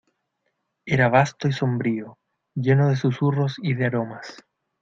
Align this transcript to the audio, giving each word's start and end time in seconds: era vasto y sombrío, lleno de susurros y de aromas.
era 0.87 1.09
vasto 1.09 1.47
y 1.47 1.51
sombrío, 1.51 2.17
lleno 2.55 2.89
de 2.89 2.95
susurros 2.95 3.57
y 3.61 3.75
de 3.75 3.85
aromas. 3.85 4.43